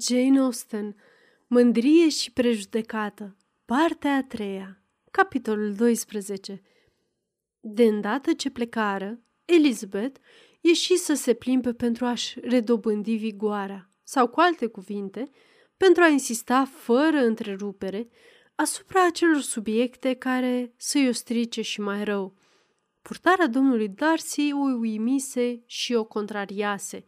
Jane 0.00 0.38
Austen, 0.38 0.96
Mândrie 1.46 2.08
și 2.08 2.32
prejudecată, 2.32 3.36
partea 3.64 4.14
a 4.14 4.22
treia, 4.22 4.82
capitolul 5.10 5.74
12 5.74 6.62
De 7.60 7.84
îndată 7.84 8.32
ce 8.32 8.50
plecară, 8.50 9.20
Elizabeth 9.44 10.20
ieși 10.60 10.96
să 10.96 11.14
se 11.14 11.34
plimbe 11.34 11.72
pentru 11.72 12.04
a-și 12.04 12.40
redobândi 12.40 13.14
vigoarea, 13.14 13.90
sau 14.02 14.28
cu 14.28 14.40
alte 14.40 14.66
cuvinte, 14.66 15.30
pentru 15.76 16.02
a 16.02 16.06
insista 16.08 16.64
fără 16.64 17.16
întrerupere 17.16 18.08
asupra 18.54 19.06
acelor 19.06 19.40
subiecte 19.40 20.14
care 20.14 20.72
să-i 20.76 21.08
o 21.08 21.12
strice 21.12 21.62
și 21.62 21.80
mai 21.80 22.04
rău. 22.04 22.34
Purtarea 23.02 23.46
domnului 23.46 23.88
Darcy 23.88 24.52
o 24.52 24.78
uimise 24.78 25.62
și 25.66 25.94
o 25.94 26.04
contrariase. 26.04 27.04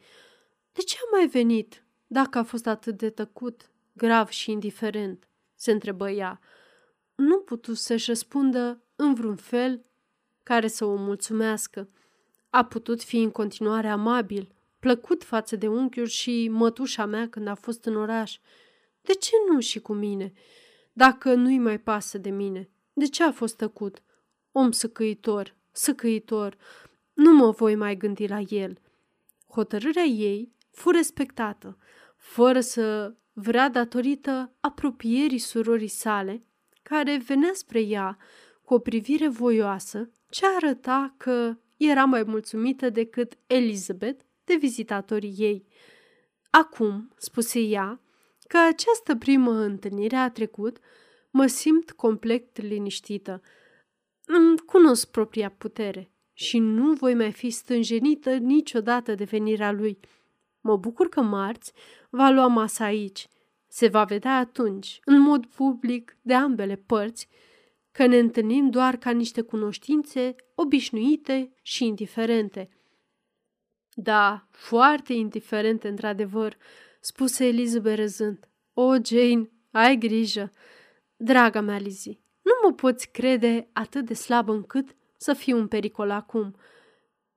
De 0.73 0.82
ce 0.82 0.96
a 0.96 1.16
mai 1.16 1.27
venit, 1.27 1.86
dacă 2.07 2.38
a 2.38 2.43
fost 2.43 2.66
atât 2.66 2.96
de 2.96 3.11
tăcut, 3.11 3.70
grav 3.93 4.29
și 4.29 4.50
indiferent? 4.50 5.29
se 5.57 5.71
întrebă 5.72 6.11
ea. 6.11 6.40
Nu 7.14 7.39
putu 7.39 7.75
să-și 7.75 8.11
răspundă 8.11 8.82
în 8.96 9.14
vreun 9.14 9.36
fel 9.36 9.85
care 10.43 10.68
să 10.68 10.85
o 10.85 10.94
mulțumească. 10.94 11.89
A 12.50 12.64
putut 12.64 13.03
fi 13.03 13.16
în 13.16 13.30
continuare 13.30 13.89
amabil, 13.89 14.54
plăcut 14.79 15.25
față 15.25 15.57
de 15.57 15.68
unchiul 15.68 16.07
și 16.07 16.49
mătușa 16.49 17.04
mea 17.04 17.29
când 17.29 17.46
a 17.49 17.54
fost 17.54 17.85
în 17.85 17.96
oraș. 17.96 18.38
De 19.02 19.13
ce 19.13 19.32
nu 19.50 19.61
și 19.61 19.80
cu 19.80 19.93
mine? 19.93 20.32
Dacă 20.93 21.35
nu-i 21.35 21.58
mai 21.58 21.80
pasă 21.80 22.18
de 22.18 22.30
mine, 22.30 22.71
de 22.93 23.07
ce 23.07 23.25
a 23.25 23.32
fost 23.32 23.57
tăcut? 23.57 24.02
Om 24.52 24.71
săcăitor, 24.71 25.57
săcăitor, 25.72 26.57
nu 27.13 27.32
mă 27.32 27.50
voi 27.50 27.75
mai 27.75 27.96
gândi 27.96 28.27
la 28.27 28.41
el. 28.41 28.79
Hotărârea 29.49 30.02
ei 30.02 30.52
fu 30.71 30.91
respectată, 30.91 31.79
fără 32.27 32.61
să 32.61 33.14
vrea 33.33 33.69
datorită 33.69 34.53
apropierii 34.61 35.39
surorii 35.39 35.88
sale, 35.88 36.46
care 36.82 37.22
venea 37.27 37.50
spre 37.52 37.80
ea 37.80 38.19
cu 38.62 38.74
o 38.74 38.78
privire 38.78 39.28
voioasă 39.28 40.10
ce 40.30 40.47
arăta 40.56 41.14
că 41.16 41.56
era 41.77 42.04
mai 42.04 42.22
mulțumită 42.22 42.91
decât 42.91 43.38
Elizabeth 43.47 44.24
de 44.44 44.54
vizitatorii 44.54 45.34
ei. 45.38 45.66
Acum, 46.50 47.12
spuse 47.16 47.60
ea, 47.60 48.00
că 48.48 48.58
această 48.58 49.16
primă 49.16 49.52
întâlnire 49.52 50.16
a 50.16 50.30
trecut, 50.30 50.78
mă 51.30 51.47
simt 51.47 51.92
complet 51.92 52.60
liniștită. 52.60 53.42
Îmi 54.24 54.58
cunosc 54.58 55.10
propria 55.10 55.50
putere 55.50 56.10
și 56.32 56.58
nu 56.58 56.92
voi 56.92 57.14
mai 57.14 57.32
fi 57.32 57.50
stânjenită 57.50 58.36
niciodată 58.36 59.14
de 59.14 59.24
venirea 59.24 59.72
lui. 59.72 59.98
Mă 60.67 60.77
bucur 60.77 61.09
că 61.09 61.20
marți 61.20 61.72
va 62.11 62.28
lua 62.28 62.47
masa 62.47 62.84
aici. 62.84 63.28
Se 63.69 63.89
va 63.89 64.05
vedea 64.05 64.36
atunci, 64.36 65.00
în 65.05 65.20
mod 65.20 65.47
public, 65.47 66.17
de 66.22 66.34
ambele 66.34 66.77
părți, 66.77 67.28
că 67.92 68.06
ne 68.06 68.19
întâlnim 68.19 68.70
doar 68.70 68.97
ca 68.97 69.11
niște 69.11 69.41
cunoștințe 69.41 70.34
obișnuite 70.55 71.53
și 71.62 71.84
indiferente. 71.84 72.69
Da, 73.94 74.47
foarte 74.50 75.12
indiferente, 75.12 75.89
într-adevăr, 75.89 76.56
spuse 77.00 77.47
Elizabeth 77.47 77.97
râzând. 77.97 78.48
O, 78.72 78.94
Jane, 79.05 79.50
ai 79.70 79.97
grijă! 79.97 80.53
Draga 81.17 81.61
mea, 81.61 81.78
Lizzie, 81.78 82.20
nu 82.42 82.53
mă 82.69 82.75
poți 82.75 83.11
crede 83.11 83.69
atât 83.72 84.05
de 84.05 84.14
slabă 84.14 84.53
încât 84.53 84.97
să 85.17 85.33
fiu 85.33 85.56
un 85.56 85.69
pericol 85.69 86.11
acum. 86.11 86.56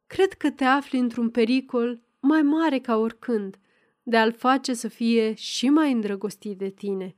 Cred 0.07 0.33
că 0.33 0.51
te 0.51 0.63
afli 0.63 0.99
într-un 0.99 1.29
pericol 1.29 2.07
mai 2.19 2.41
mare 2.41 2.79
ca 2.79 2.97
oricând, 2.97 3.57
de 4.03 4.17
a-l 4.17 4.33
face 4.33 4.73
să 4.73 4.87
fie 4.87 5.33
și 5.33 5.69
mai 5.69 5.91
îndrăgostit 5.91 6.57
de 6.57 6.69
tine. 6.69 7.15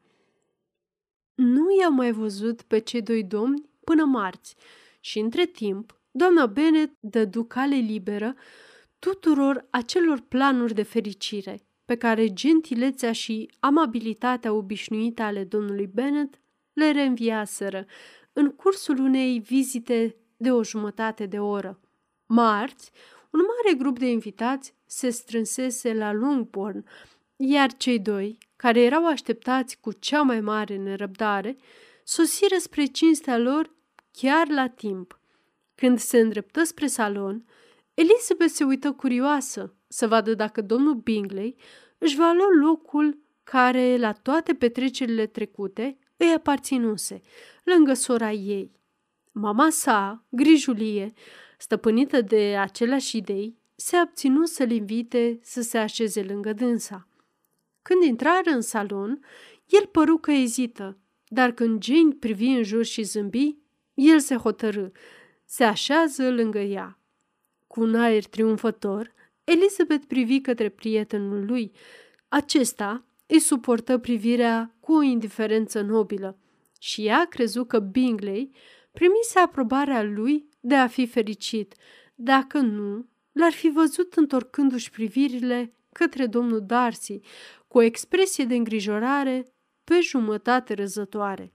Nu 1.36 1.68
i-am 1.80 1.94
mai 1.94 2.12
văzut 2.12 2.62
pe 2.62 2.80
cei 2.80 3.02
doi 3.02 3.24
domni 3.24 3.70
până 3.84 4.06
marți 4.06 4.56
și, 5.00 5.20
între 5.20 5.46
timp, 5.46 6.00
doamna 6.12 6.46
Bennet 6.46 6.92
dădu 7.00 7.44
cale 7.44 7.76
liberă 7.76 8.36
tuturor 9.00 9.68
acelor 9.70 10.20
planuri 10.20 10.74
de 10.74 10.84
fericire 10.84 11.66
pe 11.86 11.96
care 11.96 12.34
gentilețea 12.34 13.12
și 13.12 13.52
amabilitatea 13.60 14.54
obișnuită 14.54 15.22
ale 15.22 15.44
domnului 15.44 15.88
Bennet 15.88 16.42
le 16.74 16.92
reînviaseră 16.92 17.86
în 18.34 18.50
cursul 18.50 19.00
unei 19.00 19.40
vizite 19.40 20.16
de 20.38 20.52
o 20.52 20.64
jumătate 20.64 21.26
de 21.26 21.40
oră. 21.40 21.80
Marți, 22.26 22.92
un 23.32 23.40
mare 23.40 23.78
grup 23.78 24.00
de 24.00 24.10
invitați 24.10 24.74
se 24.92 25.10
strânsese 25.10 25.94
la 25.94 26.14
Longbourn, 26.14 26.86
iar 27.36 27.74
cei 27.74 28.00
doi, 28.00 28.38
care 28.56 28.82
erau 28.82 29.08
așteptați 29.08 29.80
cu 29.80 29.92
cea 29.92 30.22
mai 30.22 30.42
mare 30.42 30.76
nerăbdare, 30.76 31.58
sosiră 32.04 32.56
spre 32.58 32.86
cinstea 32.86 33.38
lor 33.38 33.72
chiar 34.12 34.50
la 34.50 34.68
timp. 34.68 35.20
Când 35.76 36.00
se 36.00 36.20
îndreptă 36.20 36.64
spre 36.64 36.88
salon, 36.88 37.46
Elizabeth 37.94 38.52
se 38.52 38.64
uită 38.64 38.92
curioasă 38.92 39.74
să 39.88 40.08
vadă 40.08 40.34
dacă 40.34 40.62
domnul 40.62 40.94
Bingley 40.94 41.56
își 41.98 42.16
va 42.16 42.32
lua 42.32 42.68
locul 42.70 43.18
care, 43.44 43.98
la 43.98 44.12
toate 44.12 44.54
petrecerile 44.54 45.26
trecute, 45.26 45.98
îi 46.18 46.34
aparținuse, 46.34 47.22
lângă 47.64 47.94
sora 47.94 48.32
ei. 48.32 48.72
Mama 49.32 49.70
sa, 49.70 50.26
grijulie, 50.30 51.14
stăpânită 51.58 52.22
de 52.22 52.58
aceleași 52.60 53.18
idei, 53.18 53.61
se 53.82 53.96
abținu 53.96 54.46
să-l 54.46 54.72
invite 54.72 55.40
să 55.42 55.62
se 55.62 55.78
așeze 55.78 56.24
lângă 56.24 56.54
dânsa. 56.54 57.08
Când 57.82 58.04
intrară 58.04 58.50
în 58.50 58.62
salon, 58.62 59.26
el 59.66 59.86
păru 59.86 60.18
că 60.18 60.32
ezită, 60.32 60.98
dar 61.28 61.52
când 61.52 61.84
Jane 61.84 62.16
privi 62.20 62.46
în 62.46 62.64
jur 62.64 62.86
și 62.86 63.02
zâmbi, 63.02 63.58
el 63.94 64.20
se 64.20 64.36
hotărâ, 64.36 64.88
se 65.46 65.64
așează 65.64 66.32
lângă 66.32 66.60
ea. 66.60 67.00
Cu 67.68 67.82
un 67.82 67.96
aer 67.96 68.26
triumfător, 68.26 69.14
Elizabeth 69.44 70.06
privi 70.08 70.42
către 70.42 70.70
prietenul 70.70 71.46
lui. 71.46 71.72
Acesta 72.28 73.06
îi 73.28 73.40
suportă 73.40 73.98
privirea 73.98 74.76
cu 74.80 74.94
o 74.94 75.02
indiferență 75.02 75.82
nobilă 75.82 76.38
și 76.80 77.06
ea 77.06 77.26
crezut 77.30 77.68
că 77.68 77.80
Bingley 77.80 78.52
primise 78.92 79.40
aprobarea 79.40 80.04
lui 80.04 80.50
de 80.60 80.76
a 80.76 80.88
fi 80.88 81.08
fericit. 81.08 81.76
Dacă 82.16 82.58
nu, 82.60 83.10
l-ar 83.32 83.52
fi 83.52 83.70
văzut 83.70 84.14
întorcându-și 84.14 84.90
privirile 84.90 85.74
către 85.92 86.26
domnul 86.26 86.66
Darcy 86.66 87.20
cu 87.68 87.78
o 87.78 87.82
expresie 87.82 88.46
de 88.46 88.56
îngrijorare 88.56 89.54
pe 89.84 90.00
jumătate 90.02 90.74
răzătoare. 90.74 91.54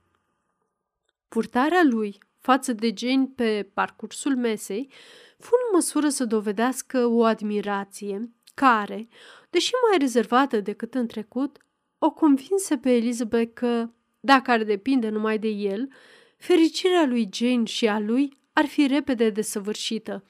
Purtarea 1.29 1.83
lui 1.83 2.19
față 2.39 2.73
de 2.73 2.93
Jane 2.97 3.31
pe 3.35 3.71
parcursul 3.75 4.37
mesei 4.37 4.91
fu 5.39 5.51
în 5.53 5.71
măsură 5.73 6.09
să 6.09 6.25
dovedească 6.25 7.07
o 7.07 7.25
admirație 7.25 8.31
care, 8.55 9.09
deși 9.51 9.71
mai 9.89 9.99
rezervată 9.99 10.61
decât 10.61 10.95
în 10.95 11.07
trecut, 11.07 11.59
o 11.99 12.11
convinse 12.11 12.77
pe 12.77 12.95
Elizabeth 12.95 13.51
că, 13.55 13.91
dacă 14.21 14.51
ar 14.51 14.65
depinde 14.65 15.09
numai 15.09 15.39
de 15.39 15.49
el, 15.49 15.89
fericirea 16.37 17.07
lui 17.07 17.29
Jane 17.33 17.65
și 17.65 17.89
a 17.89 17.99
lui 17.99 18.39
ar 18.53 18.67
fi 18.67 18.87
repede 18.87 19.31
desăvârșită. 19.31 20.25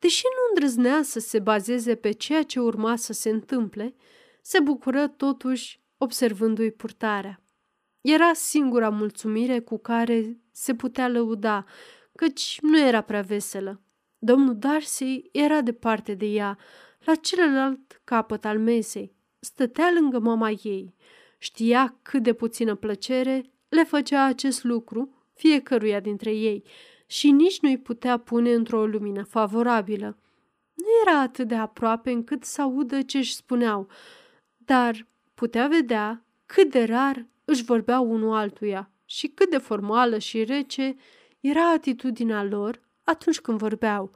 Deși 0.00 0.22
nu 0.24 0.48
îndrăznea 0.48 1.02
să 1.02 1.18
se 1.18 1.38
bazeze 1.38 1.94
pe 1.94 2.10
ceea 2.10 2.42
ce 2.42 2.60
urma 2.60 2.96
să 2.96 3.12
se 3.12 3.30
întâmple, 3.30 3.94
se 4.42 4.60
bucură 4.60 5.08
totuși 5.08 5.80
observându-i 5.96 6.70
purtarea. 6.70 7.42
Era 8.00 8.32
singura 8.32 8.88
mulțumire 8.88 9.60
cu 9.60 9.78
care 9.78 10.40
se 10.52 10.74
putea 10.74 11.08
lăuda, 11.08 11.64
căci 12.14 12.58
nu 12.62 12.78
era 12.78 13.00
prea 13.00 13.20
veselă. 13.20 13.82
Domnul 14.18 14.56
Darcy 14.58 15.22
era 15.32 15.60
departe 15.60 16.14
de 16.14 16.26
ea, 16.26 16.58
la 16.98 17.14
celălalt 17.14 18.00
capăt 18.04 18.44
al 18.44 18.58
mesei. 18.58 19.14
Stătea 19.38 19.90
lângă 19.94 20.18
mama 20.18 20.50
ei. 20.62 20.94
Știa 21.38 21.98
cât 22.02 22.22
de 22.22 22.32
puțină 22.32 22.74
plăcere 22.74 23.50
le 23.68 23.84
făcea 23.84 24.24
acest 24.24 24.64
lucru 24.64 25.26
fiecăruia 25.34 26.00
dintre 26.00 26.34
ei 26.34 26.64
și 27.10 27.30
nici 27.30 27.60
nu-i 27.60 27.78
putea 27.78 28.18
pune 28.18 28.52
într-o 28.52 28.86
lumină 28.86 29.22
favorabilă. 29.22 30.18
Nu 30.74 30.84
era 31.06 31.20
atât 31.20 31.48
de 31.48 31.54
aproape 31.54 32.10
încât 32.10 32.44
să 32.44 32.62
audă 32.62 33.02
ce 33.02 33.18
își 33.18 33.34
spuneau, 33.34 33.88
dar 34.56 35.06
putea 35.34 35.66
vedea 35.66 36.24
cât 36.46 36.70
de 36.70 36.84
rar 36.84 37.26
își 37.44 37.64
vorbeau 37.64 38.10
unul 38.10 38.34
altuia 38.34 38.90
și 39.04 39.26
cât 39.28 39.50
de 39.50 39.58
formală 39.58 40.18
și 40.18 40.44
rece 40.44 40.96
era 41.40 41.70
atitudinea 41.70 42.44
lor 42.44 42.80
atunci 43.04 43.40
când 43.40 43.58
vorbeau. 43.58 44.12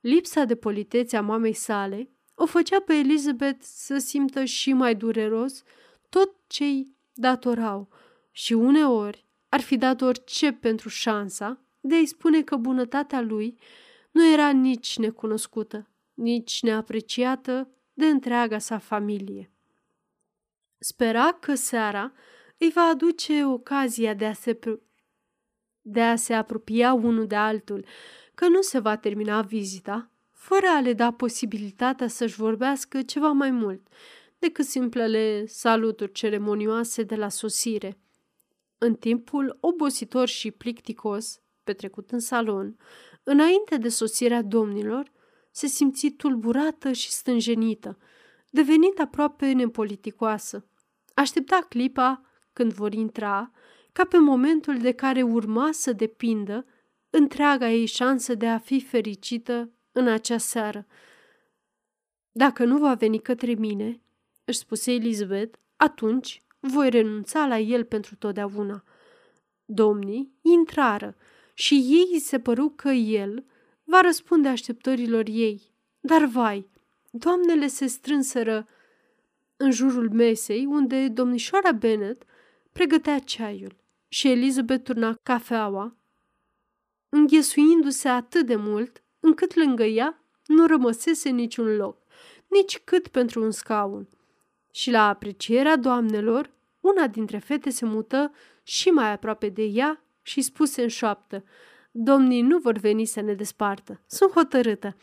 Lipsa 0.00 0.44
de 0.44 0.54
politețe 0.54 1.16
a 1.16 1.22
mamei 1.22 1.52
sale 1.52 2.10
o 2.34 2.46
făcea 2.46 2.80
pe 2.80 2.94
Elizabeth 2.94 3.60
să 3.60 3.98
simtă 3.98 4.44
și 4.44 4.72
mai 4.72 4.94
dureros 4.94 5.62
tot 6.08 6.34
ce-i 6.46 6.96
datorau 7.12 7.88
și 8.30 8.52
uneori 8.52 9.26
ar 9.48 9.60
fi 9.60 9.76
dat 9.76 10.00
orice 10.00 10.52
pentru 10.52 10.88
șansa 10.88 11.62
de 11.82 11.94
a-i 11.94 12.06
spune 12.06 12.42
că 12.42 12.56
bunătatea 12.56 13.20
lui 13.20 13.58
nu 14.10 14.32
era 14.32 14.50
nici 14.50 14.98
necunoscută, 14.98 15.88
nici 16.14 16.62
neapreciată 16.62 17.68
de 17.92 18.06
întreaga 18.06 18.58
sa 18.58 18.78
familie. 18.78 19.50
Spera 20.78 21.32
că 21.32 21.54
seara 21.54 22.12
îi 22.58 22.70
va 22.74 22.82
aduce 22.82 23.44
ocazia 23.44 24.14
de 24.14 24.26
a 24.26 24.32
se, 24.32 24.58
de 25.80 26.02
a 26.02 26.16
se 26.16 26.34
apropia 26.34 26.92
unul 26.92 27.26
de 27.26 27.36
altul, 27.36 27.84
că 28.34 28.48
nu 28.48 28.60
se 28.60 28.78
va 28.78 28.96
termina 28.96 29.42
vizita 29.42 30.12
fără 30.42 30.66
a 30.66 30.80
le 30.80 30.92
da 30.92 31.12
posibilitatea 31.12 32.08
să-și 32.08 32.36
vorbească 32.36 33.02
ceva 33.02 33.30
mai 33.30 33.50
mult 33.50 33.86
decât 34.38 34.64
simplele 34.64 35.46
saluturi 35.46 36.12
ceremonioase 36.12 37.02
de 37.02 37.14
la 37.14 37.28
sosire. 37.28 37.98
În 38.78 38.94
timpul 38.94 39.58
obositor 39.60 40.28
și 40.28 40.50
plicticos 40.50 41.41
petrecut 41.64 42.10
în 42.10 42.20
salon, 42.20 42.76
înainte 43.22 43.76
de 43.76 43.88
sosirea 43.88 44.42
domnilor, 44.42 45.12
se 45.50 45.66
simți 45.66 46.08
tulburată 46.08 46.92
și 46.92 47.10
stânjenită, 47.10 47.98
devenind 48.50 49.00
aproape 49.00 49.52
nepoliticoasă. 49.52 50.66
Aștepta 51.14 51.66
clipa 51.68 52.22
când 52.52 52.72
vor 52.72 52.92
intra, 52.92 53.50
ca 53.92 54.04
pe 54.04 54.18
momentul 54.18 54.78
de 54.78 54.92
care 54.92 55.22
urma 55.22 55.68
să 55.72 55.92
depindă 55.92 56.66
întreaga 57.10 57.70
ei 57.70 57.86
șansă 57.86 58.34
de 58.34 58.48
a 58.48 58.58
fi 58.58 58.80
fericită 58.80 59.70
în 59.92 60.08
acea 60.08 60.38
seară. 60.38 60.86
Dacă 62.32 62.64
nu 62.64 62.78
va 62.78 62.94
veni 62.94 63.18
către 63.18 63.54
mine, 63.54 64.00
își 64.44 64.58
spuse 64.58 64.92
Elizabeth, 64.92 65.58
atunci 65.76 66.42
voi 66.60 66.90
renunța 66.90 67.46
la 67.46 67.58
el 67.58 67.84
pentru 67.84 68.16
totdeauna. 68.16 68.84
Domnii 69.64 70.32
intrară 70.40 71.16
și 71.54 71.74
ei 71.74 72.20
se 72.20 72.38
păru 72.40 72.72
că 72.76 72.88
el 72.88 73.44
va 73.84 74.00
răspunde 74.00 74.48
așteptărilor 74.48 75.24
ei. 75.28 75.62
Dar 76.00 76.24
vai, 76.24 76.68
doamnele 77.10 77.66
se 77.66 77.86
strânseră 77.86 78.66
în 79.56 79.70
jurul 79.70 80.10
mesei 80.10 80.66
unde 80.66 81.08
domnișoara 81.08 81.72
Bennet 81.72 82.22
pregătea 82.72 83.18
ceaiul 83.18 83.76
și 84.08 84.30
Elizabeth 84.30 84.82
turna 84.84 85.18
cafeaua, 85.22 85.96
înghesuindu-se 87.08 88.08
atât 88.08 88.46
de 88.46 88.56
mult 88.56 89.02
încât 89.20 89.54
lângă 89.54 89.84
ea 89.84 90.24
nu 90.46 90.66
rămăsese 90.66 91.28
niciun 91.28 91.76
loc, 91.76 91.96
nici 92.48 92.78
cât 92.78 93.08
pentru 93.08 93.42
un 93.42 93.50
scaun. 93.50 94.08
Și 94.72 94.90
la 94.90 95.08
aprecierea 95.08 95.76
doamnelor, 95.76 96.50
una 96.80 97.06
dintre 97.06 97.38
fete 97.38 97.70
se 97.70 97.84
mută 97.84 98.32
și 98.62 98.88
mai 98.88 99.12
aproape 99.12 99.48
de 99.48 99.62
ea 99.62 100.04
și 100.22 100.42
spuse 100.42 100.82
în 100.82 100.88
șoaptă, 100.88 101.44
Domnii 101.94 102.42
nu 102.42 102.58
vor 102.58 102.78
veni 102.78 103.04
să 103.04 103.20
ne 103.20 103.34
despartă. 103.34 104.02
Sunt 104.06 104.30
hotărâtă. 104.30 104.96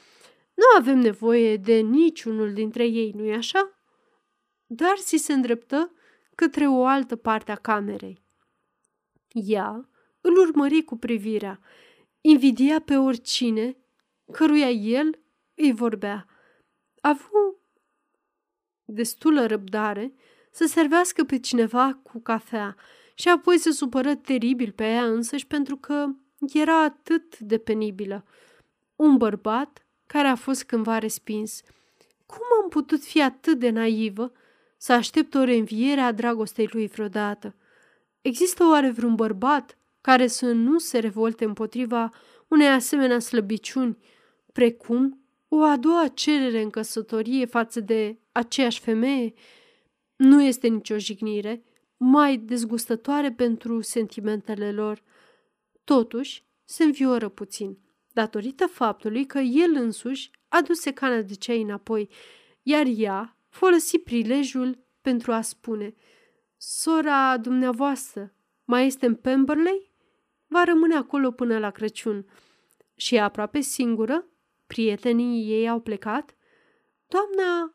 Nu 0.54 0.63
avem 0.77 0.98
nevoie 0.98 1.57
de 1.57 1.74
niciunul 1.74 2.54
dintre 2.54 2.86
ei, 2.86 3.12
nu-i 3.12 3.33
așa? 3.33 3.83
Darcy 4.66 5.18
se 5.18 5.33
îndreptă 5.33 5.94
către 6.36 6.68
o 6.68 6.86
altă 6.86 7.16
parte 7.16 7.51
a 7.51 7.56
camerei. 7.56 8.24
Ea 9.31 9.89
îl 10.21 10.38
urmări 10.38 10.83
cu 10.83 10.98
privirea, 10.98 11.60
invidia 12.21 12.81
pe 12.81 12.98
oricine 12.98 13.77
căruia 14.31 14.69
el 14.69 15.19
îi 15.56 15.74
vorbea. 15.74 16.25
A 17.01 17.10
avut 17.10 17.60
destulă 18.86 19.45
răbdare 19.45 20.13
să 20.51 20.66
servească 20.66 21.24
pe 21.24 21.39
cineva 21.39 22.00
cu 22.04 22.19
cafea 22.19 22.75
și 23.19 23.30
apoi 23.30 23.57
se 23.57 23.71
supără 23.71 24.16
teribil 24.16 24.71
pe 24.71 24.83
ea 24.83 25.06
însăși 25.06 25.48
pentru 25.48 25.75
că 25.75 26.06
era 26.54 26.83
atât 26.83 27.39
de 27.39 27.57
penibilă. 27.57 28.25
Un 28.95 29.18
bărbat 29.18 29.86
care 30.06 30.27
a 30.27 30.36
fost 30.36 30.63
cândva 30.63 30.98
respins. 30.98 31.62
Cum 32.25 32.45
am 32.63 32.69
putut 32.69 33.04
fi 33.04 33.21
atât 33.21 33.60
de 33.60 33.69
naivă 33.69 34.31
să 34.77 34.94
aștept 34.94 35.33
o 35.33 35.44
reînviere 35.44 36.01
a 36.01 36.12
dragostei 36.12 36.69
lui 36.71 36.88
vreodată? 36.88 37.56
Există 38.21 38.63
oare 38.63 38.92
vreun 38.92 39.16
bărbat 39.16 39.77
care 40.01 40.27
să 40.27 40.51
nu 40.51 40.77
se 40.77 41.00
revolte 41.00 41.44
împotriva 41.44 42.10
unei 42.48 42.68
asemenea 42.68 43.19
slăbiciuni, 43.19 43.98
precum 44.54 45.21
o 45.48 45.63
a 45.63 45.77
doua 45.77 46.07
cerere 46.07 46.62
în 46.62 46.69
căsătorie 46.69 47.45
față 47.45 47.80
de 47.80 48.18
aceeași 48.31 48.80
femeie? 48.80 49.33
Nu 50.16 50.44
este 50.44 50.68
nicio 50.68 50.98
jignire 50.98 51.63
mai 52.01 52.38
dezgustătoare 52.38 53.31
pentru 53.31 53.81
sentimentele 53.81 54.72
lor. 54.72 55.01
Totuși, 55.84 56.44
se 56.66 56.84
învioră 56.84 57.30
puțin, 57.30 57.78
datorită 58.13 58.66
faptului 58.66 59.25
că 59.25 59.40
el 59.40 59.75
însuși 59.75 60.31
aduse 60.48 60.92
cana 60.92 61.22
de 61.22 61.34
ceai 61.34 61.62
înapoi, 61.62 62.10
iar 62.62 62.86
ea 62.96 63.38
folosi 63.50 64.00
prilejul 64.00 64.86
pentru 65.01 65.31
a 65.31 65.42
spune 65.42 65.94
Sora 66.57 67.38
dumneavoastră 67.38 68.34
mai 68.66 68.86
este 68.86 69.06
în 69.06 69.16
Pemberley? 69.16 69.92
Va 70.48 70.63
rămâne 70.63 70.95
acolo 70.95 71.31
până 71.31 71.57
la 71.57 71.69
Crăciun. 71.69 72.25
Și 72.95 73.16
e 73.16 73.22
aproape 73.22 73.60
singură? 73.60 74.25
Prietenii 74.68 75.52
ei 75.52 75.69
au 75.69 75.80
plecat? 75.80 76.36
Doamna 77.07 77.74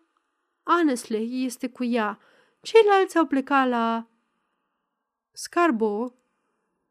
Annesley 0.62 1.44
este 1.44 1.69
cu 1.69 1.85
ea. 1.85 2.19
Ceilalți 2.61 3.19
au 3.19 3.27
plecat 3.27 3.69
la 3.69 4.09
Scarborough 5.37 6.13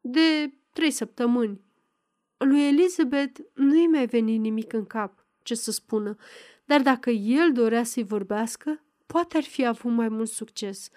de 0.00 0.52
trei 0.72 0.90
săptămâni. 0.90 1.60
Lui 2.36 2.66
Elizabeth 2.66 3.40
nu-i 3.54 3.86
mai 3.86 4.06
veni 4.06 4.36
nimic 4.36 4.72
în 4.72 4.84
cap, 4.84 5.26
ce 5.42 5.54
să 5.54 5.70
spună, 5.70 6.16
dar 6.64 6.82
dacă 6.82 7.10
el 7.10 7.52
dorea 7.52 7.84
să-i 7.84 8.04
vorbească, 8.04 8.82
poate 9.06 9.36
ar 9.36 9.42
fi 9.42 9.66
avut 9.66 9.92
mai 9.92 10.08
mult 10.08 10.28
succes. 10.28 10.88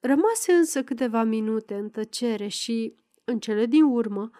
Rămase 0.00 0.52
însă 0.52 0.82
câteva 0.82 1.22
minute 1.22 1.74
în 1.74 1.90
tăcere 1.90 2.48
și, 2.48 2.94
în 3.24 3.38
cele 3.38 3.66
din 3.66 3.82
urmă, 3.82 4.30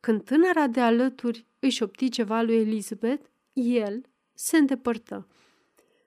când 0.00 0.24
tânăra 0.24 0.66
de 0.66 0.80
alături 0.80 1.46
își 1.58 1.76
șopti 1.76 2.08
ceva 2.08 2.42
lui 2.42 2.56
Elizabeth, 2.56 3.26
el 3.52 4.02
se 4.34 4.56
îndepărtă. 4.56 5.28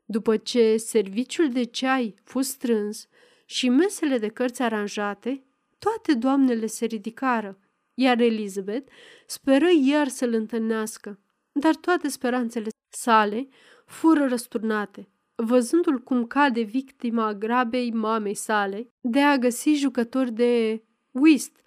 După 0.06 0.38
ce 0.38 0.78
serviciul 0.78 1.50
de 1.50 1.64
ceai 1.64 2.16
fost 2.24 2.50
strâns 2.50 3.08
și 3.46 3.70
mesele 3.70 4.18
de 4.18 4.28
cărți 4.28 4.62
aranjate, 4.62 5.44
toate 5.84 6.14
doamnele 6.14 6.66
se 6.66 6.86
ridicară 6.86 7.58
iar 7.94 8.20
Elizabeth 8.20 8.92
speră 9.26 9.68
iar 9.84 10.08
să-l 10.08 10.34
întâlnească, 10.34 11.20
dar 11.52 11.76
toate 11.76 12.08
speranțele 12.08 12.70
sale 12.90 13.48
fură 13.86 14.28
răsturnate, 14.28 15.10
văzându-l 15.36 16.00
cum 16.00 16.26
cade 16.26 16.62
victima 16.62 17.34
grabei 17.34 17.92
mamei 17.92 18.34
sale 18.34 18.88
de 19.02 19.22
a 19.22 19.38
găsi 19.38 19.74
jucători 19.74 20.32
de 20.32 20.84
whist, 21.12 21.62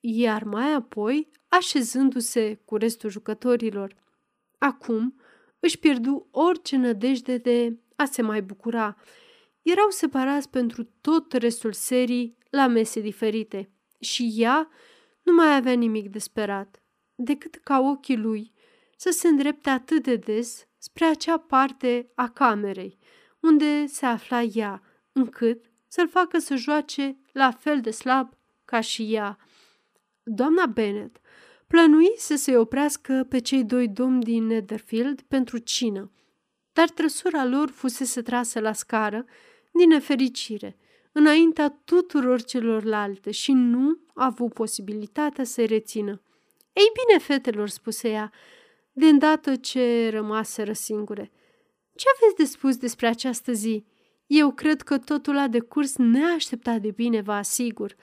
iar 0.00 0.42
mai 0.42 0.72
apoi 0.72 1.30
așezându-se 1.48 2.60
cu 2.64 2.76
restul 2.76 3.10
jucătorilor. 3.10 3.94
Acum 4.58 5.20
își 5.58 5.78
pierdu 5.78 6.28
orice 6.30 6.76
nădejde 6.76 7.36
de 7.36 7.78
a 7.96 8.04
se 8.04 8.22
mai 8.22 8.42
bucura. 8.42 8.96
Erau 9.62 9.90
separați 9.90 10.50
pentru 10.50 10.88
tot 11.00 11.32
restul 11.32 11.72
serii 11.72 12.38
la 12.50 12.66
mese 12.66 13.00
diferite 13.00 13.70
și 14.00 14.32
ea 14.36 14.70
nu 15.22 15.32
mai 15.32 15.56
avea 15.56 15.72
nimic 15.72 16.08
de 16.08 16.18
sperat, 16.18 16.82
decât 17.14 17.54
ca 17.54 17.80
ochii 17.80 18.16
lui 18.16 18.52
să 18.96 19.10
se 19.10 19.28
îndrepte 19.28 19.70
atât 19.70 20.02
de 20.02 20.16
des 20.16 20.66
spre 20.78 21.04
acea 21.04 21.38
parte 21.38 22.10
a 22.14 22.28
camerei, 22.28 22.98
unde 23.40 23.86
se 23.86 24.06
afla 24.06 24.42
ea, 24.42 24.82
încât 25.12 25.64
să-l 25.86 26.08
facă 26.08 26.38
să 26.38 26.56
joace 26.56 27.18
la 27.32 27.50
fel 27.50 27.80
de 27.80 27.90
slab 27.90 28.34
ca 28.64 28.80
și 28.80 29.14
ea. 29.14 29.38
Doamna 30.22 30.66
Bennet 30.66 31.20
plănui 31.66 32.12
să 32.16 32.36
se 32.36 32.56
oprească 32.56 33.26
pe 33.28 33.38
cei 33.38 33.64
doi 33.64 33.88
domni 33.88 34.22
din 34.22 34.46
Netherfield 34.46 35.20
pentru 35.20 35.58
cină, 35.58 36.12
dar 36.72 36.88
trăsura 36.88 37.44
lor 37.44 37.70
fusese 37.70 38.22
trasă 38.22 38.60
la 38.60 38.72
scară 38.72 39.24
din 39.72 39.88
nefericire– 39.88 40.76
înaintea 41.12 41.80
tuturor 41.84 42.42
celorlalte 42.42 43.30
și 43.30 43.52
nu 43.52 43.98
a 44.14 44.24
avut 44.24 44.52
posibilitatea 44.52 45.44
să-i 45.44 45.66
rețină. 45.66 46.22
Ei 46.72 46.90
bine, 47.06 47.18
fetelor, 47.18 47.68
spuse 47.68 48.08
ea, 48.08 48.32
de 48.92 49.06
îndată 49.06 49.56
ce 49.56 50.08
rămaseră 50.10 50.72
singure. 50.72 51.30
Ce 51.94 52.06
aveți 52.16 52.36
de 52.36 52.44
spus 52.44 52.76
despre 52.76 53.06
această 53.06 53.52
zi? 53.52 53.84
Eu 54.26 54.52
cred 54.52 54.82
că 54.82 54.98
totul 54.98 55.38
a 55.38 55.48
decurs 55.48 55.96
neașteptat 55.96 56.80
de 56.80 56.90
bine, 56.90 57.20
vă 57.20 57.32
asigur. 57.32 57.96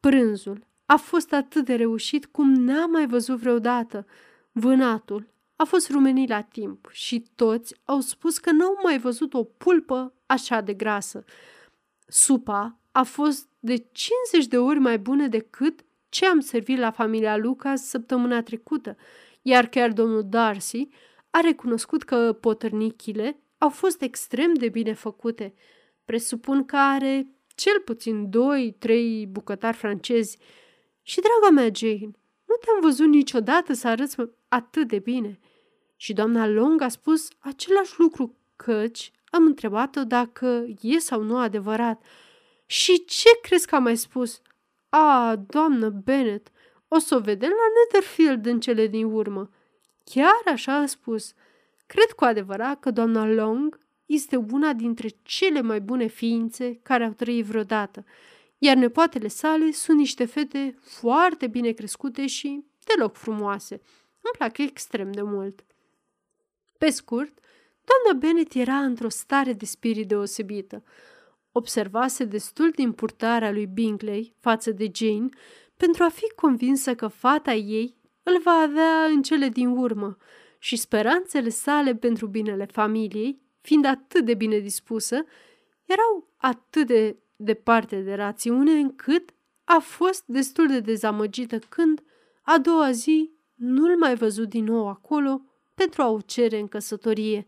Prânzul 0.00 0.66
a 0.86 0.96
fost 0.96 1.32
atât 1.32 1.64
de 1.64 1.74
reușit 1.74 2.26
cum 2.26 2.52
n-am 2.52 2.90
mai 2.90 3.06
văzut 3.06 3.38
vreodată. 3.38 4.06
Vânatul 4.52 5.28
a 5.56 5.64
fost 5.64 5.90
rumenit 5.90 6.28
la 6.28 6.40
timp 6.40 6.88
și 6.92 7.24
toți 7.34 7.74
au 7.84 8.00
spus 8.00 8.38
că 8.38 8.50
n-au 8.50 8.78
mai 8.82 8.98
văzut 8.98 9.34
o 9.34 9.44
pulpă 9.44 10.14
așa 10.26 10.60
de 10.60 10.74
grasă. 10.74 11.24
Supa 12.16 12.78
a 12.92 13.02
fost 13.02 13.48
de 13.58 13.76
50 13.76 14.46
de 14.46 14.58
ori 14.58 14.78
mai 14.78 14.98
bună 14.98 15.26
decât 15.26 15.84
ce 16.08 16.26
am 16.26 16.40
servit 16.40 16.78
la 16.78 16.90
familia 16.90 17.36
Lucas 17.36 17.82
săptămâna 17.82 18.42
trecută, 18.42 18.96
iar 19.42 19.66
chiar 19.66 19.92
domnul 19.92 20.22
Darcy 20.28 20.88
a 21.30 21.40
recunoscut 21.40 22.02
că 22.02 22.32
potărnichile 22.40 23.40
au 23.58 23.68
fost 23.68 24.02
extrem 24.02 24.54
de 24.54 24.68
bine 24.68 24.92
făcute. 24.92 25.54
Presupun 26.04 26.64
că 26.64 26.76
are 26.76 27.26
cel 27.54 27.80
puțin 27.84 28.30
doi, 28.30 28.76
trei 28.78 29.26
bucătari 29.26 29.76
francezi. 29.76 30.38
Și, 31.02 31.20
draga 31.20 31.54
mea, 31.54 31.70
Jane, 31.74 32.10
nu 32.44 32.54
te-am 32.60 32.80
văzut 32.80 33.08
niciodată 33.08 33.72
să 33.72 33.88
arăți 33.88 34.16
atât 34.48 34.88
de 34.88 34.98
bine. 34.98 35.40
Și 35.96 36.12
doamna 36.12 36.46
Long 36.46 36.80
a 36.80 36.88
spus 36.88 37.28
același 37.38 37.94
lucru, 37.98 38.36
căci 38.56 39.12
am 39.34 39.46
întrebat-o 39.46 40.04
dacă 40.04 40.66
e 40.80 40.98
sau 40.98 41.22
nu 41.22 41.36
adevărat. 41.36 42.02
Și 42.66 43.04
ce 43.04 43.28
crezi 43.42 43.66
că 43.66 43.74
a 43.74 43.78
mai 43.78 43.96
spus? 43.96 44.40
A, 44.88 45.36
doamnă 45.46 45.88
Bennet, 45.88 46.50
o 46.88 46.98
să 46.98 47.14
o 47.14 47.18
vedem 47.18 47.48
la 47.48 47.66
Netherfield 47.74 48.46
în 48.46 48.60
cele 48.60 48.86
din 48.86 49.04
urmă. 49.04 49.50
Chiar 50.04 50.42
așa 50.52 50.74
a 50.74 50.86
spus. 50.86 51.32
Cred 51.86 52.10
cu 52.10 52.24
adevărat 52.24 52.80
că 52.80 52.90
doamna 52.90 53.26
Long 53.26 53.78
este 54.06 54.36
una 54.36 54.72
dintre 54.72 55.08
cele 55.22 55.60
mai 55.60 55.80
bune 55.80 56.06
ființe 56.06 56.80
care 56.82 57.04
au 57.04 57.12
trăit 57.12 57.44
vreodată, 57.44 58.04
iar 58.58 58.76
nepoatele 58.76 59.28
sale 59.28 59.70
sunt 59.70 59.98
niște 59.98 60.24
fete 60.24 60.74
foarte 60.80 61.46
bine 61.46 61.70
crescute 61.70 62.26
și 62.26 62.64
deloc 62.84 63.16
frumoase. 63.16 63.74
Îmi 64.20 64.34
plac 64.38 64.58
extrem 64.58 65.12
de 65.12 65.22
mult. 65.22 65.64
Pe 66.78 66.90
scurt, 66.90 67.38
doamna 67.84 68.20
Bennet 68.20 68.54
era 68.54 68.76
într-o 68.76 69.08
stare 69.08 69.52
de 69.52 69.64
spirit 69.64 70.08
deosebită. 70.08 70.82
Observase 71.52 72.24
destul 72.24 72.70
din 72.70 72.92
purtarea 72.92 73.52
lui 73.52 73.66
Bingley 73.66 74.34
față 74.40 74.70
de 74.70 74.90
Jane 74.94 75.28
pentru 75.76 76.02
a 76.02 76.08
fi 76.08 76.32
convinsă 76.34 76.94
că 76.94 77.06
fata 77.06 77.52
ei 77.52 77.96
îl 78.22 78.40
va 78.44 78.52
avea 78.52 79.04
în 79.04 79.22
cele 79.22 79.48
din 79.48 79.68
urmă 79.68 80.16
și 80.58 80.76
speranțele 80.76 81.48
sale 81.48 81.94
pentru 81.94 82.26
binele 82.26 82.64
familiei, 82.64 83.40
fiind 83.60 83.84
atât 83.84 84.24
de 84.24 84.34
bine 84.34 84.58
dispusă, 84.58 85.24
erau 85.84 86.34
atât 86.36 86.86
de 86.86 87.16
departe 87.36 88.00
de 88.00 88.14
rațiune 88.14 88.72
încât 88.72 89.34
a 89.64 89.78
fost 89.78 90.24
destul 90.26 90.66
de 90.66 90.80
dezamăgită 90.80 91.58
când, 91.58 92.02
a 92.42 92.58
doua 92.58 92.90
zi, 92.90 93.30
nu-l 93.54 93.96
mai 93.96 94.14
văzut 94.14 94.48
din 94.48 94.64
nou 94.64 94.88
acolo 94.88 95.42
pentru 95.74 96.02
a 96.02 96.08
o 96.08 96.20
cere 96.20 96.58
în 96.58 96.68
căsătorie. 96.68 97.46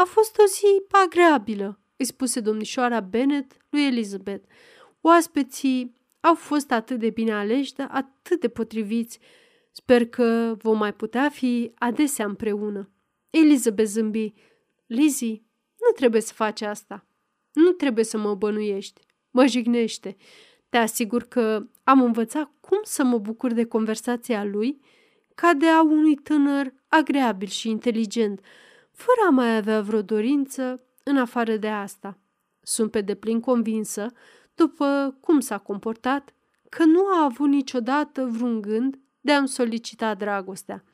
A 0.00 0.04
fost 0.04 0.38
o 0.38 0.46
zi 0.46 0.82
agreabilă, 1.04 1.80
îi 1.96 2.04
spuse 2.04 2.40
domnișoara 2.40 3.00
Bennet 3.00 3.56
lui 3.68 3.86
Elizabeth. 3.86 4.48
Oaspeții 5.00 5.94
au 6.20 6.34
fost 6.34 6.70
atât 6.70 6.98
de 6.98 7.10
bine 7.10 7.32
aleși, 7.32 7.72
dar 7.74 7.88
atât 7.90 8.40
de 8.40 8.48
potriviți. 8.48 9.18
Sper 9.72 10.06
că 10.06 10.54
vom 10.58 10.78
mai 10.78 10.94
putea 10.94 11.28
fi 11.28 11.72
adesea 11.74 12.24
împreună. 12.24 12.90
Elizabeth 13.30 13.88
zâmbi. 13.88 14.34
Lizzie, 14.86 15.42
nu 15.80 15.90
trebuie 15.94 16.20
să 16.20 16.32
faci 16.32 16.60
asta. 16.60 17.06
Nu 17.52 17.70
trebuie 17.70 18.04
să 18.04 18.18
mă 18.18 18.34
bănuiești. 18.34 19.00
Mă 19.30 19.46
jignește. 19.46 20.16
Te 20.68 20.76
asigur 20.76 21.22
că 21.22 21.66
am 21.84 22.02
învățat 22.02 22.50
cum 22.60 22.78
să 22.82 23.04
mă 23.04 23.18
bucur 23.18 23.52
de 23.52 23.64
conversația 23.64 24.44
lui 24.44 24.80
ca 25.34 25.54
de 25.54 25.66
a 25.66 25.82
unui 25.82 26.14
tânăr 26.14 26.74
agreabil 26.88 27.48
și 27.48 27.68
inteligent, 27.68 28.40
fără 28.98 29.26
a 29.26 29.30
mai 29.30 29.56
avea 29.56 29.80
vreo 29.80 30.02
dorință 30.02 30.80
în 31.02 31.16
afară 31.16 31.56
de 31.56 31.68
asta. 31.68 32.18
Sunt 32.62 32.90
pe 32.90 33.00
deplin 33.00 33.40
convinsă, 33.40 34.12
după 34.54 35.16
cum 35.20 35.40
s-a 35.40 35.58
comportat, 35.58 36.34
că 36.68 36.84
nu 36.84 37.06
a 37.06 37.24
avut 37.24 37.48
niciodată 37.48 38.24
vreun 38.24 38.60
gând 38.60 38.98
de 39.20 39.32
a-mi 39.32 39.48
solicita 39.48 40.14
dragostea. 40.14 40.84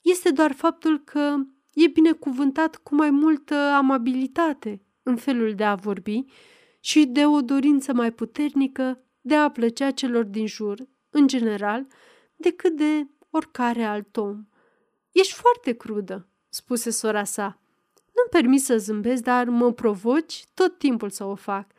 Este 0.00 0.30
doar 0.30 0.52
faptul 0.52 0.98
că 0.98 1.36
e 1.74 1.86
binecuvântat 1.86 2.76
cu 2.76 2.94
mai 2.94 3.10
multă 3.10 3.54
amabilitate 3.54 4.82
în 5.02 5.16
felul 5.16 5.54
de 5.54 5.64
a 5.64 5.74
vorbi 5.74 6.24
și 6.80 7.06
de 7.06 7.26
o 7.26 7.40
dorință 7.40 7.92
mai 7.92 8.12
puternică 8.12 9.04
de 9.20 9.34
a 9.34 9.50
plăcea 9.50 9.90
celor 9.90 10.24
din 10.24 10.46
jur, 10.46 10.88
în 11.10 11.26
general, 11.26 11.86
decât 12.36 12.76
de 12.76 13.06
oricare 13.30 13.84
alt 13.84 14.16
om. 14.16 14.46
Ești 15.12 15.34
foarte 15.34 15.72
crudă, 15.72 16.29
spuse 16.50 16.90
sora 16.90 17.24
sa. 17.24 17.60
Nu-mi 17.94 18.30
permis 18.42 18.64
să 18.64 18.78
zâmbesc, 18.78 19.22
dar 19.22 19.48
mă 19.48 19.72
provoci 19.72 20.44
tot 20.54 20.78
timpul 20.78 21.10
să 21.10 21.24
o 21.24 21.34
fac. 21.34 21.72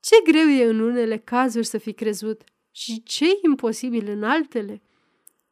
Ce 0.00 0.16
greu 0.24 0.48
e 0.48 0.64
în 0.64 0.80
unele 0.80 1.18
cazuri 1.18 1.66
să 1.66 1.78
fi 1.78 1.92
crezut 1.92 2.42
și 2.70 3.02
ce 3.02 3.26
imposibil 3.42 4.08
în 4.08 4.22
altele. 4.22 4.82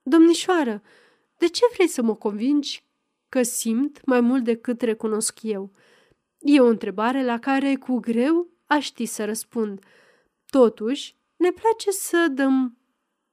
Domnișoară, 0.02 0.82
de 1.38 1.48
ce 1.48 1.62
vrei 1.74 1.88
să 1.88 2.02
mă 2.02 2.14
convingi 2.14 2.84
că 3.28 3.42
simt 3.42 4.04
mai 4.04 4.20
mult 4.20 4.44
decât 4.44 4.80
recunosc 4.80 5.42
eu? 5.42 5.70
E 6.38 6.60
o 6.60 6.66
întrebare 6.66 7.24
la 7.24 7.38
care 7.38 7.76
cu 7.76 7.98
greu 7.98 8.50
aș 8.66 8.84
ști 8.84 9.04
să 9.04 9.24
răspund. 9.24 9.84
Totuși, 10.50 11.16
ne 11.36 11.50
place 11.50 11.90
să 11.90 12.28
dăm 12.30 12.78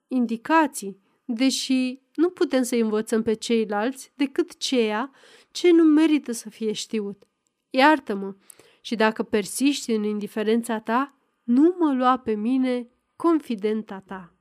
indicații, 0.08 1.00
deși 1.32 2.00
nu 2.16 2.30
putem 2.30 2.64
să 2.64 2.76
învățăm 2.76 3.22
pe 3.22 3.34
ceilalți 3.34 4.12
decât 4.16 4.58
ceea 4.58 5.12
ce 5.52 5.72
nu 5.72 5.84
merită 5.84 6.32
să 6.32 6.50
fie 6.50 6.72
știut. 6.72 7.24
Iartă-mă 7.70 8.36
și 8.82 8.96
dacă 8.96 9.24
persiști 9.24 9.92
în 9.92 10.04
indiferența 10.04 10.80
ta, 10.80 11.18
nu 11.44 11.76
mă 11.80 11.94
lua 11.94 12.18
pe 12.18 12.36
mine 12.36 12.88
confidenta 13.16 14.04
ta. 14.06 14.34